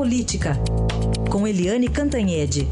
Política, 0.00 0.56
com 1.30 1.46
Eliane 1.46 1.86
Cantanhede. 1.86 2.66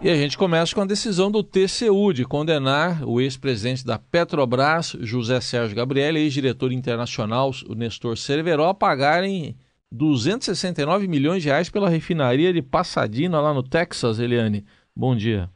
E 0.00 0.08
a 0.08 0.16
gente 0.16 0.38
começa 0.38 0.74
com 0.74 0.80
a 0.80 0.86
decisão 0.86 1.30
do 1.30 1.42
TCU 1.42 2.14
de 2.14 2.24
condenar 2.24 3.06
o 3.06 3.20
ex-presidente 3.20 3.84
da 3.84 3.98
Petrobras, 3.98 4.96
José 5.00 5.42
Sérgio 5.42 5.76
Gabriel, 5.76 6.16
e 6.16 6.20
ex-diretor 6.20 6.72
internacional, 6.72 7.50
o 7.68 7.74
Nestor 7.74 8.16
Cerveró, 8.16 8.70
a 8.70 8.74
pagarem 8.74 9.54
269 9.92 11.06
milhões 11.06 11.42
de 11.42 11.50
reais 11.50 11.68
pela 11.68 11.90
refinaria 11.90 12.50
de 12.50 12.62
Pasadena, 12.62 13.42
lá 13.42 13.52
no 13.52 13.62
Texas, 13.62 14.18
Eliane. 14.18 14.64
Bom 14.96 15.14
dia. 15.14 15.54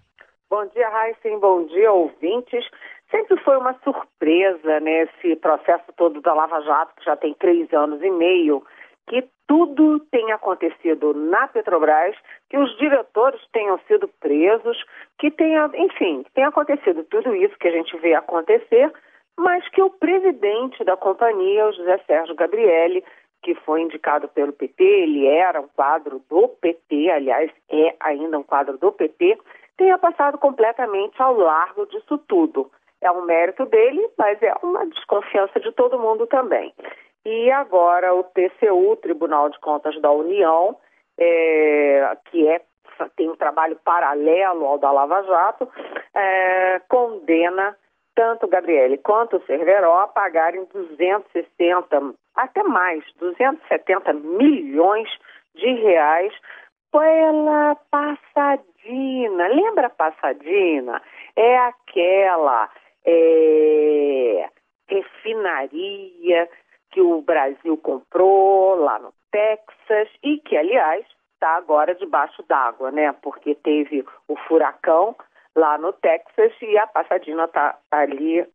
Bom 0.51 0.67
dia, 0.67 0.89
Heisen. 0.91 1.39
Bom 1.39 1.65
dia, 1.67 1.93
ouvintes. 1.93 2.69
Sempre 3.09 3.37
foi 3.45 3.57
uma 3.57 3.73
surpresa, 3.85 4.81
né, 4.81 5.03
esse 5.03 5.37
processo 5.37 5.85
todo 5.97 6.21
da 6.21 6.35
Lava 6.35 6.61
Jato, 6.63 6.93
que 6.97 7.05
já 7.05 7.17
tem 7.17 7.35
três 7.35 7.73
anos 7.73 8.03
e 8.03 8.11
meio, 8.11 8.61
que 9.09 9.29
tudo 9.47 10.01
tenha 10.11 10.35
acontecido 10.35 11.15
na 11.15 11.47
Petrobras, 11.47 12.17
que 12.49 12.59
os 12.59 12.77
diretores 12.79 13.41
tenham 13.53 13.79
sido 13.87 14.09
presos, 14.19 14.77
que 15.21 15.31
tenha, 15.31 15.71
enfim, 15.73 16.27
tenha 16.35 16.49
acontecido 16.49 17.05
tudo 17.05 17.33
isso 17.33 17.57
que 17.57 17.69
a 17.69 17.73
gente 17.73 17.97
vê 17.99 18.15
acontecer, 18.15 18.93
mas 19.39 19.69
que 19.69 19.81
o 19.81 19.91
presidente 19.91 20.83
da 20.83 20.97
companhia, 20.97 21.69
o 21.69 21.73
José 21.73 21.99
Sérgio 22.09 22.35
Gabrielli, 22.35 23.05
que 23.43 23.55
foi 23.55 23.83
indicado 23.83 24.27
pelo 24.27 24.53
PT, 24.53 24.83
ele 24.83 25.27
era 25.27 25.61
um 25.61 25.69
quadro 25.69 26.21
do 26.29 26.49
PT, 26.49 27.09
aliás, 27.09 27.53
é 27.71 27.95
ainda 28.01 28.37
um 28.37 28.43
quadro 28.43 28.77
do 28.79 28.91
PT, 28.91 29.39
tenha 29.81 29.97
passado 29.97 30.37
completamente 30.37 31.21
ao 31.23 31.35
largo 31.35 31.87
disso 31.87 32.19
tudo. 32.29 32.71
É 33.01 33.11
um 33.11 33.25
mérito 33.25 33.65
dele, 33.65 34.11
mas 34.19 34.41
é 34.43 34.53
uma 34.63 34.85
desconfiança 34.85 35.59
de 35.59 35.73
todo 35.73 35.99
mundo 35.99 36.27
também. 36.27 36.75
E 37.25 37.51
agora 37.51 38.15
o 38.15 38.23
TCU, 38.23 38.95
Tribunal 38.97 39.49
de 39.49 39.59
Contas 39.59 39.99
da 40.03 40.11
União, 40.11 40.77
é, 41.19 42.15
que 42.27 42.47
é, 42.47 42.61
tem 43.17 43.31
um 43.31 43.37
trabalho 43.37 43.75
paralelo 43.83 44.67
ao 44.67 44.79
da 44.79 44.93
Lava 44.93 45.23
Jato, 45.23 45.67
é, 46.15 46.81
condena 46.87 47.75
tanto 48.15 48.49
Gabriele 48.49 48.99
quanto 48.99 49.39
o 49.39 49.47
Cerveró 49.47 50.01
a 50.01 50.09
pagarem 50.09 50.67
260, 50.75 52.15
até 52.35 52.63
mais, 52.63 53.03
270 53.19 54.13
milhões 54.13 55.09
de 55.55 55.73
reais 55.73 56.35
pela 56.93 57.77
Passadina. 59.41 59.49
Lembra 59.49 59.91
Passadina? 59.91 61.03
É 61.37 61.59
aquela 61.59 62.69
é, 63.05 64.49
refinaria 64.89 66.49
que 66.91 67.01
o 67.01 67.23
Brasil 67.23 67.77
comprou 67.79 68.75
lá 68.75 68.99
no 68.99 69.13
Texas 69.31 70.09
e 70.23 70.39
que, 70.39 70.57
aliás, 70.57 71.07
está 71.35 71.57
agora 71.57 71.95
debaixo 71.95 72.43
d'água, 72.49 72.91
né? 72.91 73.13
Porque 73.23 73.55
teve 73.55 74.05
o 74.29 74.37
furacão 74.37 75.15
lá 75.57 75.79
no 75.79 75.93
Texas 75.93 76.53
e 76.61 76.77
a 76.77 76.87
Passadina 76.87 77.45
está 77.45 77.79
ali 77.91 78.41
uh, 78.41 78.47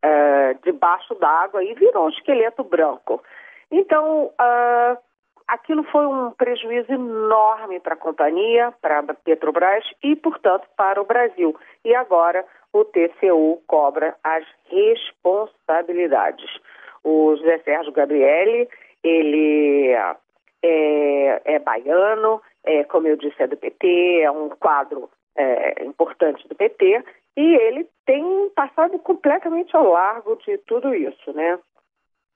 debaixo 0.62 1.14
d'água 1.14 1.64
e 1.64 1.74
virou 1.74 2.06
um 2.06 2.10
esqueleto 2.10 2.62
branco. 2.62 3.22
Então, 3.70 4.26
uh, 4.26 4.98
aquilo 5.46 5.84
foi 5.84 6.06
um 6.06 6.30
prejuízo 6.32 6.92
enorme 6.92 7.80
para 7.80 7.94
a 7.94 7.98
companhia, 7.98 8.72
para 8.80 9.00
a 9.00 9.14
Petrobras 9.14 9.84
e, 10.02 10.16
portanto, 10.16 10.66
para 10.76 11.00
o 11.00 11.06
Brasil. 11.06 11.56
E 11.84 11.94
agora 11.94 12.44
o 12.72 12.84
TCU 12.84 13.62
cobra 13.66 14.16
as 14.22 14.44
responsabilidades 14.70 16.50
o 17.06 17.36
José 17.36 17.58
Sérgio 17.58 17.92
Gabrielli, 17.92 18.68
ele 19.04 19.92
é, 20.60 21.40
é 21.44 21.58
baiano, 21.60 22.42
é, 22.64 22.82
como 22.82 23.06
eu 23.06 23.16
disse, 23.16 23.40
é 23.40 23.46
do 23.46 23.56
PT, 23.56 24.22
é 24.22 24.30
um 24.30 24.48
quadro 24.48 25.08
é, 25.36 25.84
importante 25.84 26.46
do 26.48 26.56
PT, 26.56 27.04
e 27.36 27.54
ele 27.54 27.88
tem 28.04 28.50
passado 28.56 28.98
completamente 28.98 29.76
ao 29.76 29.88
largo 29.92 30.34
de 30.44 30.58
tudo 30.58 30.92
isso, 30.92 31.32
né? 31.32 31.60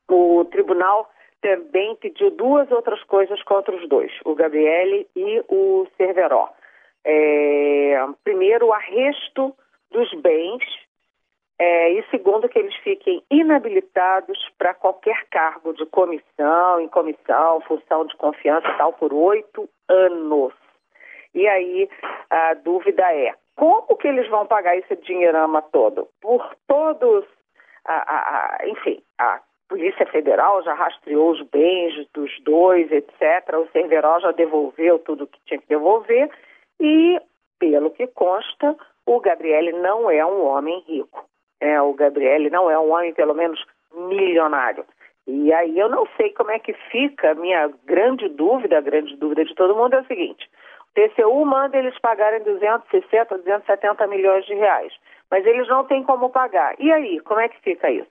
O 0.09 0.45
tribunal 0.45 1.11
também 1.41 1.97
pediu 1.97 2.31
duas 2.31 2.71
outras 2.71 3.03
coisas 3.05 3.43
contra 3.43 3.75
os 3.75 3.89
dois, 3.89 4.13
o 4.25 4.35
Gabriele 4.35 5.07
e 5.17 5.43
o 5.49 5.87
Cerveró. 5.97 6.49
É, 7.05 7.97
primeiro, 8.23 8.67
o 8.67 8.73
arresto 8.73 9.55
dos 9.91 10.13
bens 10.21 10.63
é, 11.61 11.93
e 11.93 12.03
segundo, 12.11 12.49
que 12.49 12.59
eles 12.59 12.75
fiquem 12.77 13.23
inabilitados 13.31 14.39
para 14.57 14.73
qualquer 14.73 15.27
cargo 15.31 15.75
de 15.75 15.85
comissão, 15.85 16.81
em 16.81 16.89
comissão, 16.89 17.61
função 17.61 18.07
de 18.07 18.17
confiança 18.17 18.67
e 18.67 18.79
tal, 18.79 18.95
por 18.95 19.13
oito 19.13 19.69
anos. 19.87 20.55
E 21.35 21.47
aí 21.47 21.87
a 22.31 22.55
dúvida 22.55 23.03
é, 23.13 23.35
como 23.57 23.95
que 23.99 24.09
eles 24.09 24.27
vão 24.31 24.47
pagar 24.47 24.75
esse 24.75 24.97
dinheirama 24.97 25.61
todo? 25.61 26.09
Por 26.23 26.57
todos, 26.67 27.27
a, 27.85 27.93
a, 27.93 28.57
a, 28.57 28.67
enfim, 28.67 29.03
a 29.19 29.43
Polícia 29.71 30.05
Federal 30.07 30.63
já 30.63 30.75
rastreou 30.75 31.31
os 31.31 31.41
bens 31.49 32.07
dos 32.13 32.31
dois, 32.43 32.93
etc. 32.93 33.55
O 33.55 33.71
Cerveró 33.73 34.21
já 34.21 34.33
devolveu 34.33 34.99
tudo 34.99 35.27
que 35.27 35.41
tinha 35.47 35.59
que 35.59 35.69
devolver 35.69 36.29
e, 36.79 37.19
pelo 37.59 37.91
que 37.91 38.07
consta, 38.09 38.77
o 39.07 39.19
Gabriele 39.21 39.73
não 39.73 40.11
é 40.11 40.27
um 40.27 40.45
homem 40.45 40.85
rico 40.87 41.31
é, 41.61 41.81
o 41.81 41.93
Gabriele 41.93 42.49
não 42.49 42.71
é 42.71 42.79
um 42.79 42.91
homem, 42.93 43.13
pelo 43.13 43.35
menos, 43.35 43.63
milionário. 43.95 44.85
E 45.27 45.53
aí 45.53 45.79
eu 45.79 45.89
não 45.89 46.07
sei 46.17 46.31
como 46.33 46.51
é 46.51 46.59
que 46.59 46.73
fica, 46.91 47.35
minha 47.35 47.71
grande 47.85 48.29
dúvida, 48.29 48.79
a 48.79 48.81
grande 48.81 49.15
dúvida 49.17 49.45
de 49.45 49.55
todo 49.55 49.77
mundo 49.77 49.95
é 49.95 50.01
o 50.01 50.07
seguinte, 50.07 50.51
o 50.89 50.95
TCU 50.95 51.45
manda 51.45 51.77
eles 51.77 51.97
pagarem 52.01 52.43
260, 52.43 53.39
270 53.39 54.07
milhões 54.07 54.45
de 54.47 54.55
reais, 54.55 54.93
mas 55.31 55.47
eles 55.47 55.69
não 55.69 55.85
têm 55.85 56.03
como 56.03 56.31
pagar. 56.31 56.75
E 56.81 56.91
aí, 56.91 57.21
como 57.21 57.39
é 57.39 57.49
que 57.49 57.61
fica 57.61 57.91
isso? 57.91 58.11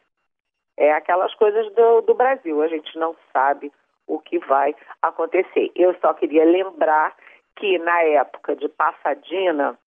É 0.80 0.94
aquelas 0.94 1.36
coisas 1.36 1.70
do, 1.74 2.02
do 2.02 2.14
Brasil, 2.14 2.62
a 2.62 2.68
gente 2.70 2.98
não 2.98 3.14
sabe 3.34 3.70
o 4.08 4.18
que 4.18 4.40
vai 4.40 4.74
acontecer. 5.02 5.70
Eu 5.76 5.94
só 6.00 6.14
queria 6.14 6.46
lembrar 6.46 7.14
que 7.58 7.78
na 7.78 8.02
época 8.04 8.56
de 8.56 8.70
Passadina, 8.70 9.78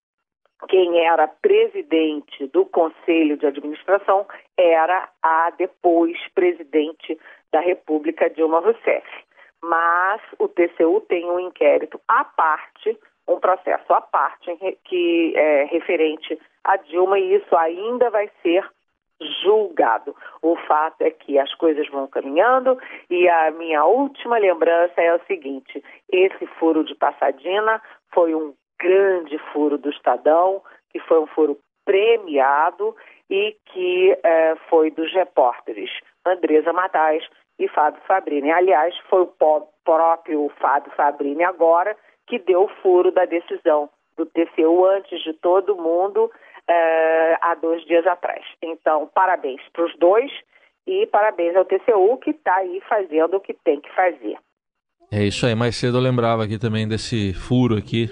quem 0.68 1.02
era 1.02 1.26
presidente 1.26 2.46
do 2.48 2.66
Conselho 2.66 3.38
de 3.38 3.46
Administração 3.46 4.26
era 4.54 5.08
a 5.22 5.50
depois 5.56 6.16
presidente 6.34 7.18
da 7.50 7.60
República, 7.60 8.28
Dilma 8.28 8.60
Rousseff. 8.60 9.08
Mas 9.62 10.20
o 10.38 10.46
TCU 10.46 11.00
tem 11.08 11.24
um 11.24 11.40
inquérito 11.40 11.98
à 12.06 12.22
parte, 12.22 12.98
um 13.26 13.40
processo 13.40 13.94
à 13.94 14.02
parte 14.02 14.54
que 14.84 15.32
é 15.34 15.64
referente 15.64 16.38
a 16.62 16.76
Dilma 16.76 17.18
e 17.18 17.36
isso 17.36 17.56
ainda 17.56 18.10
vai 18.10 18.30
ser 18.42 18.68
julgado. 19.42 20.14
O 20.40 20.56
fato 20.56 21.02
é 21.02 21.10
que 21.10 21.38
as 21.38 21.54
coisas 21.54 21.88
vão 21.88 22.06
caminhando 22.06 22.78
e 23.10 23.28
a 23.28 23.50
minha 23.50 23.84
última 23.84 24.38
lembrança 24.38 25.00
é 25.00 25.14
o 25.14 25.24
seguinte: 25.26 25.82
esse 26.10 26.46
furo 26.58 26.84
de 26.84 26.94
Passadina 26.94 27.80
foi 28.12 28.34
um 28.34 28.54
grande 28.80 29.38
furo 29.52 29.78
do 29.78 29.90
Estadão, 29.90 30.62
que 30.90 30.98
foi 31.00 31.20
um 31.20 31.26
furo 31.26 31.58
premiado 31.84 32.94
e 33.30 33.56
que 33.66 34.18
eh, 34.22 34.54
foi 34.68 34.90
dos 34.90 35.12
repórteres 35.12 35.90
Andresa 36.24 36.72
Matais 36.72 37.24
e 37.58 37.68
Fábio 37.68 38.00
Fabrini. 38.06 38.50
Aliás, 38.50 38.96
foi 39.08 39.22
o 39.22 39.32
próprio 39.84 40.50
Fábio 40.60 40.92
Fabrini 40.92 41.44
agora 41.44 41.96
que 42.26 42.38
deu 42.38 42.64
o 42.64 42.68
furo 42.82 43.10
da 43.10 43.24
decisão 43.24 43.88
do 44.16 44.26
TCU 44.26 44.84
antes 44.86 45.22
de 45.22 45.32
todo 45.34 45.76
mundo 45.76 46.30
eh, 46.68 47.38
há 47.40 47.54
dois 47.54 47.84
dias 47.84 48.06
atrás. 48.06 48.44
Então, 48.62 49.10
parabéns 49.14 49.60
para 49.72 49.84
os 49.84 49.96
dois 49.98 50.30
e 50.86 51.06
parabéns 51.06 51.56
ao 51.56 51.64
TCU 51.64 52.16
que 52.18 52.30
está 52.30 52.56
aí 52.56 52.80
fazendo 52.88 53.36
o 53.36 53.40
que 53.40 53.54
tem 53.54 53.80
que 53.80 53.90
fazer. 53.94 54.36
É 55.10 55.22
isso 55.24 55.46
aí, 55.46 55.54
mais 55.54 55.76
cedo 55.76 55.98
eu 55.98 56.02
lembrava 56.02 56.44
aqui 56.44 56.58
também 56.58 56.88
desse 56.88 57.34
furo 57.34 57.76
aqui 57.76 58.08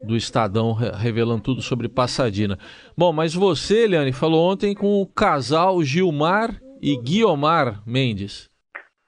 do 0.00 0.16
Estadão 0.16 0.72
revelando 0.72 1.42
tudo 1.42 1.62
sobre 1.62 1.88
Passadina. 1.88 2.58
Bom, 2.96 3.12
mas 3.12 3.34
você, 3.34 3.84
Eliane, 3.84 4.12
falou 4.12 4.52
ontem 4.52 4.74
com 4.74 5.00
o 5.00 5.06
casal 5.06 5.82
Gilmar 5.82 6.60
e 6.80 6.96
Guiomar 6.96 7.82
Mendes. 7.86 8.50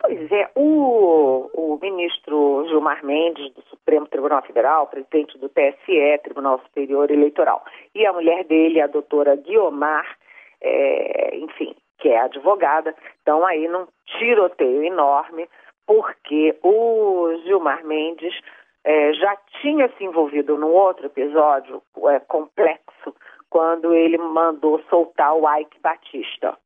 Pois 0.07 0.31
é, 0.31 0.49
o, 0.55 1.51
o 1.53 1.79
ministro 1.83 2.65
Gilmar 2.69 3.05
Mendes, 3.05 3.53
do 3.55 3.63
Supremo 3.63 4.07
Tribunal 4.07 4.41
Federal, 4.43 4.87
presidente 4.87 5.37
do 5.37 5.49
TSE, 5.49 6.21
Tribunal 6.23 6.61
Superior 6.61 7.11
Eleitoral, 7.11 7.65
e 7.93 8.07
a 8.07 8.13
mulher 8.13 8.45
dele, 8.45 8.81
a 8.81 8.87
doutora 8.87 9.35
Guiomar, 9.35 10.07
é, 10.61 11.37
enfim, 11.39 11.75
que 11.99 12.09
é 12.09 12.21
advogada, 12.21 12.95
estão 13.19 13.45
aí 13.45 13.67
num 13.67 13.89
tiroteio 14.07 14.85
enorme, 14.85 15.49
porque 15.85 16.57
o 16.63 17.41
Gilmar 17.45 17.85
Mendes 17.85 18.39
é, 18.85 19.13
já 19.13 19.37
tinha 19.61 19.89
se 19.99 20.05
envolvido 20.05 20.57
num 20.57 20.73
outro 20.73 21.07
episódio 21.07 21.83
é, 22.11 22.21
complexo 22.21 23.13
quando 23.51 23.93
ele 23.93 24.19
mandou 24.19 24.81
soltar 24.89 25.35
o 25.35 25.53
Ike 25.59 25.81
Batista. 25.81 26.57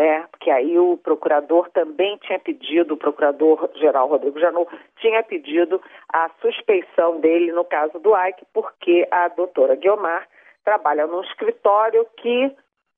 Né? 0.00 0.26
Porque 0.30 0.50
aí 0.50 0.78
o 0.78 0.96
procurador 0.96 1.68
também 1.72 2.16
tinha 2.22 2.38
pedido, 2.38 2.94
o 2.94 2.96
procurador-geral 2.96 4.08
Rodrigo 4.08 4.40
Janot 4.40 4.74
tinha 4.98 5.22
pedido 5.22 5.78
a 6.10 6.30
suspeição 6.40 7.20
dele 7.20 7.52
no 7.52 7.66
caso 7.66 7.98
do 7.98 8.16
Ike, 8.16 8.46
porque 8.54 9.06
a 9.10 9.28
doutora 9.28 9.74
Guiomar 9.74 10.26
trabalha 10.64 11.06
num 11.06 11.20
escritório 11.20 12.06
que 12.16 12.50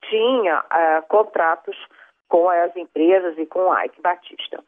tinha 0.09 0.59
uh, 0.61 1.05
contratos 1.09 1.75
com 2.29 2.47
as 2.47 2.73
empresas 2.77 3.37
e 3.37 3.45
com 3.47 3.67
o 3.67 3.83
Ike 3.83 4.01
Batista. 4.01 4.63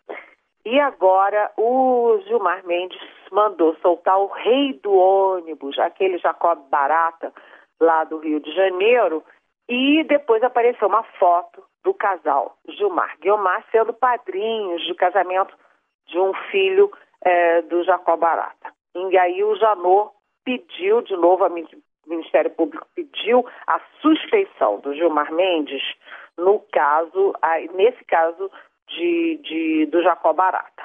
E 0.65 0.77
agora 0.77 1.53
o 1.55 2.19
Gilmar 2.27 2.67
Mendes 2.67 2.99
mandou 3.31 3.77
soltar 3.77 4.19
o 4.19 4.27
rei 4.27 4.73
do 4.83 4.93
ônibus, 4.93 5.79
aquele 5.79 6.17
Jacob 6.17 6.59
Barata, 6.69 7.31
lá 7.79 8.03
do 8.03 8.17
Rio 8.17 8.41
de 8.41 8.53
Janeiro, 8.53 9.23
e 9.67 10.03
depois 10.03 10.43
apareceu 10.43 10.87
uma 10.87 11.03
foto 11.03 11.63
do 11.83 11.93
casal 11.93 12.57
Gilmar 12.69 13.17
Guilmar 13.19 13.63
sendo 13.71 13.93
padrinhos 13.93 14.85
de 14.85 14.93
casamento 14.95 15.53
de 16.07 16.19
um 16.19 16.33
filho 16.51 16.91
é, 17.21 17.61
do 17.63 17.83
Jacob 17.83 18.19
Barata. 18.19 18.71
E 18.95 19.17
aí 19.17 19.43
o 19.43 19.55
Janot 19.55 20.11
pediu 20.43 21.01
de 21.01 21.15
novo, 21.15 21.45
o 21.45 22.07
Ministério 22.07 22.51
Público 22.51 22.87
pediu 22.95 23.45
a 23.65 23.81
suspeição 24.01 24.79
do 24.79 24.93
Gilmar 24.93 25.33
Mendes 25.33 25.83
no 26.37 26.59
caso, 26.71 27.33
nesse 27.73 28.03
caso 28.05 28.51
de, 28.87 29.39
de, 29.43 29.85
do 29.87 30.03
Jacob 30.03 30.35
Barata. 30.35 30.83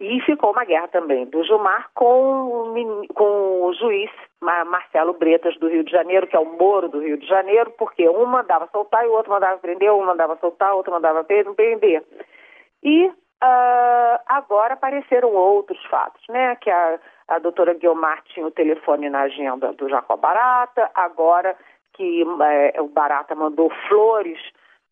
E 0.00 0.20
ficou 0.22 0.52
uma 0.52 0.64
guerra 0.64 0.88
também 0.88 1.26
do 1.26 1.44
Gilmar 1.44 1.90
com, 1.94 2.72
com 3.14 3.62
o 3.64 3.72
juiz 3.74 4.10
Marcelo 4.40 5.12
Bretas 5.14 5.56
do 5.58 5.68
Rio 5.68 5.84
de 5.84 5.90
Janeiro, 5.90 6.26
que 6.26 6.36
é 6.36 6.38
o 6.38 6.44
Moro 6.44 6.88
do 6.88 7.00
Rio 7.00 7.16
de 7.18 7.26
Janeiro, 7.26 7.72
porque 7.78 8.08
um 8.08 8.24
mandava 8.26 8.68
soltar 8.70 9.04
e 9.04 9.08
o 9.08 9.12
outro 9.12 9.32
mandava 9.32 9.58
prender, 9.58 9.92
um 9.92 10.04
mandava 10.04 10.36
soltar, 10.36 10.72
o 10.72 10.76
outro 10.76 10.92
mandava 10.92 11.24
prender. 11.24 12.04
E 12.82 13.06
uh, 13.08 14.20
agora 14.26 14.74
apareceram 14.74 15.34
outros 15.34 15.82
fatos, 15.86 16.22
né? 16.28 16.54
Que 16.56 16.70
a, 16.70 16.98
a 17.28 17.38
doutora 17.38 17.74
Guilmar 17.74 18.22
tinha 18.24 18.46
o 18.46 18.50
telefone 18.50 19.10
na 19.10 19.22
agenda 19.22 19.72
do 19.72 19.88
Jacob 19.88 20.20
Barata, 20.20 20.90
agora 20.94 21.56
que 21.94 22.22
uh, 22.22 22.82
o 22.82 22.88
Barata 22.88 23.34
mandou 23.34 23.70
flores 23.88 24.38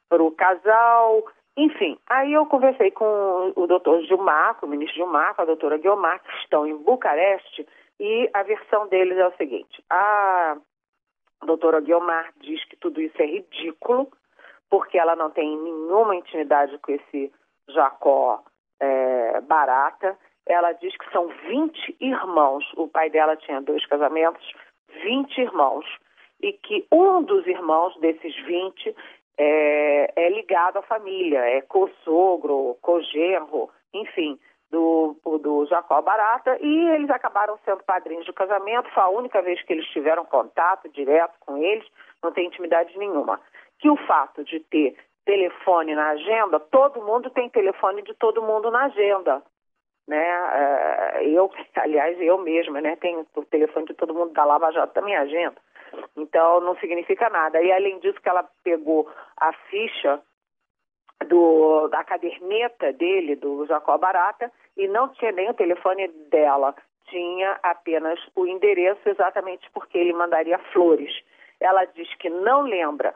para 0.09 0.23
o 0.23 0.33
casal, 0.33 1.25
enfim, 1.57 1.97
aí 2.07 2.35
eu 2.35 2.45
conversei 2.45 2.91
com 2.91 3.53
o 3.57 3.67
doutor 3.67 4.03
Gilmar, 4.03 4.57
com 4.57 4.67
o 4.67 4.69
ministro 4.69 4.97
Gilmar, 4.97 5.35
com 5.35 5.43
a 5.43 5.47
doutora 5.47 5.79
Guilmar, 5.79 6.23
que 6.23 6.31
estão 6.43 6.67
em 6.67 6.77
Bucareste, 6.77 7.67
e 7.99 8.31
a 8.33 8.43
versão 8.43 8.89
deles 8.89 9.17
é 9.17 9.27
o 9.27 9.37
seguinte: 9.37 9.83
a 9.91 10.57
doutora 11.45 11.81
Guilmar 11.81 12.33
diz 12.41 12.63
que 12.65 12.77
tudo 12.77 13.01
isso 13.01 13.21
é 13.21 13.27
ridículo, 13.27 14.11
porque 14.71 14.99
ela 14.99 15.17
não 15.17 15.31
tem 15.31 15.57
nenhuma 15.57 16.17
intimidade 16.17 16.79
com 16.79 16.93
esse 16.93 17.33
Jacó 17.69 18.43
é, 18.81 19.41
Barata. 19.43 20.17
Ela 20.47 20.73
diz 20.73 20.97
que 20.97 21.11
são 21.11 21.29
20 21.49 21.97
irmãos. 22.01 22.65
O 22.77 22.87
pai 22.87 23.11
dela 23.11 23.37
tinha 23.37 23.61
dois 23.61 23.85
casamentos, 23.87 24.53
20 25.03 25.39
irmãos. 25.39 25.87
E 26.41 26.53
que 26.53 26.87
um 26.93 27.23
dos 27.23 27.47
irmãos 27.47 27.97
desses 27.99 28.37
20 28.45 28.95
é, 29.39 30.13
é 30.15 30.29
ligado 30.31 30.79
à 30.79 30.83
família, 30.83 31.39
é 31.39 31.63
co-sogro, 31.63 32.77
co-genro, 32.83 33.71
enfim, 33.93 34.39
do 34.71 35.16
Jacó 35.77 36.01
Barata, 36.01 36.57
e 36.61 36.89
eles 36.95 37.11
acabaram 37.11 37.59
sendo 37.65 37.83
padrinhos 37.85 38.25
do 38.27 38.33
casamento, 38.33 38.91
foi 38.91 39.03
a 39.03 39.09
única 39.09 39.43
vez 39.43 39.63
que 39.63 39.73
eles 39.73 39.87
tiveram 39.89 40.25
contato 40.25 40.89
direto 40.89 41.35
com 41.41 41.59
eles, 41.59 41.87
não 42.23 42.33
tem 42.33 42.47
intimidade 42.47 42.97
nenhuma. 42.97 43.41
Que 43.79 43.91
o 43.91 43.97
fato 44.07 44.43
de 44.43 44.61
ter 44.61 44.97
telefone 45.25 45.95
na 45.95 46.11
agenda, 46.11 46.59
todo 46.59 47.03
mundo 47.03 47.29
tem 47.31 47.51
telefone 47.51 48.03
de 48.03 48.15
todo 48.15 48.41
mundo 48.43 48.71
na 48.71 48.85
agenda. 48.85 49.43
Né? 50.09 50.25
É, 50.25 51.29
eu, 51.29 51.51
aliás, 51.77 52.19
eu 52.21 52.39
mesma, 52.39 52.81
né, 52.81 52.97
tenho 52.97 53.27
o 53.35 53.45
telefone 53.45 53.87
de 53.87 53.95
todo 53.95 54.15
mundo 54.15 54.33
da 54.33 54.45
Lava 54.45 54.73
Jato 54.73 54.95
da 54.95 55.03
minha 55.03 55.21
agenda. 55.21 55.57
Então 56.17 56.61
não 56.61 56.77
significa 56.77 57.29
nada. 57.29 57.61
E 57.61 57.71
além 57.71 57.99
disso 57.99 58.21
que 58.21 58.29
ela 58.29 58.49
pegou 58.65 59.11
a 59.37 59.53
ficha 59.69 60.21
do, 61.25 61.89
da 61.89 62.05
caderneta 62.05 62.93
dele, 62.93 63.37
do 63.37 63.67
Jacó 63.67 63.97
Barata, 63.97 64.51
e 64.77 64.87
não 64.89 65.09
tinha 65.11 65.33
nem 65.33 65.51
o 65.51 65.55
telefone 65.55 66.09
dela, 66.31 66.75
tinha 67.07 67.59
apenas 67.63 68.19
o 68.35 68.47
endereço 68.47 69.09
exatamente 69.09 69.69
porque 69.73 69.97
ele 69.97 70.13
mandaria 70.13 70.59
flores. 70.73 71.13
Ela 71.61 71.85
diz 71.87 72.13
que 72.17 72.29
não 72.29 72.63
lembra 72.63 73.15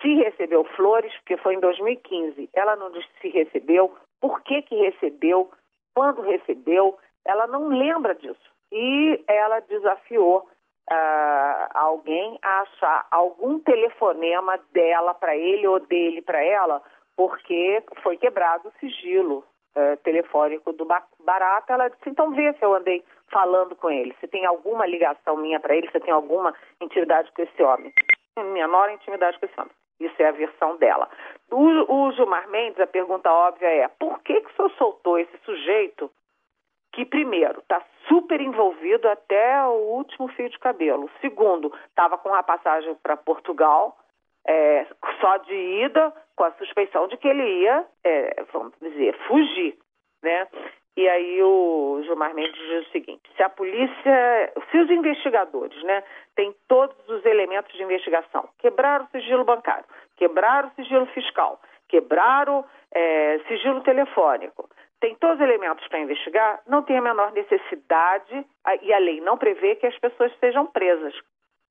se 0.00 0.14
recebeu 0.14 0.64
flores, 0.76 1.12
porque 1.18 1.36
foi 1.38 1.54
em 1.54 1.60
2015. 1.60 2.50
Ela 2.52 2.76
não 2.76 2.90
diz 2.90 3.06
se 3.20 3.28
recebeu, 3.28 3.94
por 4.20 4.42
que, 4.42 4.62
que 4.62 4.74
recebeu, 4.76 5.50
quando 5.94 6.20
recebeu, 6.20 6.98
ela 7.24 7.46
não 7.46 7.68
lembra 7.68 8.14
disso. 8.14 8.52
E 8.70 9.22
ela 9.26 9.60
desafiou 9.60 10.46
uh, 10.90 11.68
alguém 11.72 12.38
a 12.42 12.60
achar 12.60 13.06
algum 13.10 13.58
telefonema 13.60 14.58
dela 14.72 15.14
para 15.14 15.36
ele 15.36 15.66
ou 15.66 15.80
dele 15.80 16.20
para 16.20 16.42
ela, 16.42 16.82
porque 17.16 17.82
foi 18.02 18.16
quebrado 18.16 18.68
o 18.68 18.72
sigilo 18.80 19.44
uh, 19.76 19.96
telefônico 19.98 20.72
do 20.72 20.84
Barata. 20.84 21.72
Ela 21.72 21.88
disse: 21.88 22.08
então 22.08 22.32
vê 22.32 22.52
se 22.54 22.64
eu 22.64 22.74
andei 22.74 23.04
falando 23.30 23.74
com 23.76 23.90
ele, 23.90 24.14
se 24.20 24.28
tem 24.28 24.44
alguma 24.44 24.86
ligação 24.86 25.36
minha 25.36 25.60
para 25.60 25.74
ele, 25.76 25.90
se 25.90 26.00
tem 26.00 26.12
alguma 26.12 26.54
intimidade 26.80 27.30
com 27.32 27.42
esse 27.42 27.62
homem. 27.62 27.92
Menor 28.36 28.90
intimidade 28.90 29.38
com 29.38 29.46
esse 29.46 29.60
homem. 29.60 29.72
Isso 30.00 30.20
é 30.20 30.26
a 30.26 30.32
versão 30.32 30.76
dela. 30.76 31.08
O, 31.50 31.60
o 31.92 32.12
Gilmar 32.12 32.48
Mendes, 32.48 32.80
a 32.80 32.86
pergunta 32.86 33.30
óbvia 33.30 33.68
é: 33.68 33.88
por 33.88 34.20
que, 34.22 34.40
que 34.40 34.50
o 34.50 34.56
senhor 34.56 34.70
soltou 34.72 35.18
esse 35.18 35.36
sujeito 35.44 36.10
que, 36.94 37.04
primeiro, 37.04 37.58
está 37.58 37.82
super 38.08 38.40
envolvido 38.40 39.08
até 39.08 39.64
o 39.66 39.96
último 39.96 40.28
fio 40.28 40.48
de 40.48 40.58
cabelo. 40.60 41.10
Segundo, 41.20 41.72
estava 41.88 42.16
com 42.16 42.32
a 42.32 42.42
passagem 42.42 42.94
para 43.02 43.16
Portugal, 43.16 43.96
é, 44.46 44.86
só 45.20 45.38
de 45.38 45.54
ida, 45.54 46.12
com 46.36 46.44
a 46.44 46.52
suspeição 46.52 47.08
de 47.08 47.16
que 47.16 47.28
ele 47.28 47.62
ia, 47.62 47.84
é, 48.02 48.44
vamos 48.52 48.72
dizer, 48.80 49.14
fugir, 49.26 49.76
né? 50.22 50.48
E 50.96 51.08
aí 51.08 51.42
o 51.42 52.00
Gilmar 52.04 52.34
Mendes 52.34 52.54
diz 52.54 52.86
o 52.86 52.90
seguinte: 52.90 53.22
se 53.36 53.42
a 53.42 53.48
polícia, 53.48 54.52
se 54.70 54.78
os 54.78 54.90
investigadores, 54.90 55.82
né, 55.82 56.04
têm 56.36 56.54
todos 56.68 56.96
os 57.08 57.24
elementos 57.24 57.72
de 57.76 57.82
investigação, 57.82 58.48
quebraram 58.58 59.04
o 59.04 59.08
sigilo 59.08 59.44
bancário, 59.44 59.84
quebraram 60.16 60.68
o 60.68 60.74
sigilo 60.76 61.06
fiscal, 61.06 61.60
quebraram 61.88 62.64
é, 62.92 63.40
sigilo 63.48 63.80
telefônico, 63.80 64.68
tem 65.00 65.16
todos 65.16 65.36
os 65.36 65.42
elementos 65.42 65.86
para 65.88 65.98
investigar, 65.98 66.62
não 66.66 66.82
tem 66.82 66.96
a 66.96 67.02
menor 67.02 67.32
necessidade, 67.32 68.46
e 68.82 68.92
a 68.92 68.98
lei 68.98 69.20
não 69.20 69.36
prevê 69.36 69.74
que 69.74 69.86
as 69.86 69.98
pessoas 69.98 70.32
sejam 70.38 70.66
presas. 70.66 71.14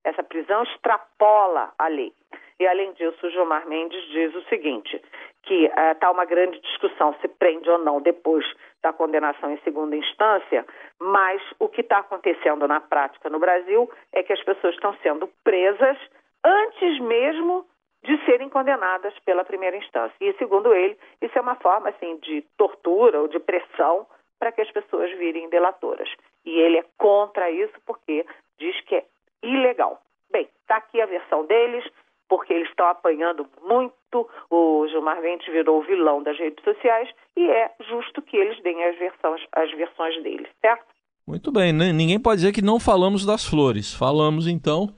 Essa 0.04 0.22
prisão 0.22 0.62
extrapola 0.62 1.72
a 1.78 1.88
lei. 1.88 2.12
E, 2.58 2.66
além 2.66 2.92
disso, 2.92 3.26
o 3.26 3.30
Gilmar 3.30 3.66
Mendes 3.68 4.02
diz 4.10 4.34
o 4.34 4.42
seguinte, 4.44 5.02
que 5.42 5.64
está 5.64 6.06
eh, 6.06 6.10
uh, 6.10 6.12
uma 6.12 6.24
grande 6.24 6.60
discussão 6.60 7.14
se 7.20 7.28
prende 7.28 7.68
ou 7.68 7.78
não 7.78 8.00
depois 8.00 8.44
da 8.82 8.92
condenação 8.92 9.50
em 9.50 9.58
segunda 9.58 9.96
instância, 9.96 10.64
mas 11.00 11.42
o 11.58 11.68
que 11.68 11.80
está 11.80 11.98
acontecendo 11.98 12.68
na 12.68 12.80
prática 12.80 13.28
no 13.28 13.38
Brasil 13.38 13.90
é 14.12 14.22
que 14.22 14.32
as 14.32 14.42
pessoas 14.42 14.74
estão 14.74 14.96
sendo 15.02 15.28
presas 15.42 15.98
antes 16.44 17.00
mesmo 17.00 17.66
de 18.04 18.22
serem 18.26 18.50
condenadas 18.50 19.18
pela 19.24 19.44
primeira 19.44 19.76
instância. 19.76 20.14
E, 20.20 20.32
segundo 20.34 20.74
ele, 20.74 20.96
isso 21.22 21.36
é 21.36 21.40
uma 21.40 21.56
forma 21.56 21.88
assim 21.88 22.18
de 22.18 22.42
tortura 22.56 23.20
ou 23.20 23.28
de 23.28 23.40
pressão 23.40 24.06
para 24.38 24.52
que 24.52 24.60
as 24.60 24.70
pessoas 24.70 25.10
virem 25.12 25.48
delatoras. 25.48 26.08
E 26.44 26.60
ele 26.60 26.78
é 26.78 26.84
contra 26.98 27.50
isso 27.50 27.74
porque 27.86 28.26
diz 28.58 28.78
que 28.82 28.96
é 28.96 29.04
ilegal. 29.42 30.00
Bem, 30.30 30.48
está 30.60 30.76
aqui 30.76 31.00
a 31.00 31.06
versão 31.06 31.46
deles, 31.46 31.84
porque 32.28 32.52
eles 32.52 32.68
estão 32.68 32.86
apanhando 32.86 33.46
muito. 33.66 34.28
O 34.50 34.86
Gilmar 34.88 35.20
Mendes 35.20 35.46
virou 35.46 35.80
o 35.80 35.82
vilão 35.82 36.22
das 36.22 36.38
redes 36.38 36.62
sociais 36.64 37.08
e 37.36 37.48
é 37.50 37.70
justo 37.80 38.22
que 38.22 38.36
eles 38.36 38.62
deem 38.62 38.84
as 38.84 38.98
versões, 38.98 39.42
as 39.52 39.70
versões 39.72 40.22
deles, 40.22 40.48
certo? 40.60 40.86
Muito 41.26 41.50
bem, 41.50 41.72
ninguém 41.72 42.20
pode 42.20 42.42
dizer 42.42 42.52
que 42.52 42.60
não 42.60 42.78
falamos 42.78 43.24
das 43.24 43.46
flores. 43.46 43.94
Falamos 43.94 44.46
então. 44.46 44.94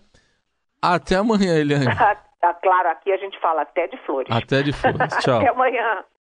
Até 0.82 1.16
amanhã, 1.16 1.58
Eliane. 1.58 1.86
Tá 1.86 2.54
claro, 2.62 2.88
aqui 2.88 3.12
a 3.12 3.16
gente 3.16 3.38
fala 3.40 3.62
até 3.62 3.86
de 3.86 3.96
flores. 3.98 4.30
Até 4.30 4.62
de 4.62 4.72
flores. 4.72 5.16
Tchau. 5.22 5.38
até 5.38 5.48
amanhã. 5.48 6.04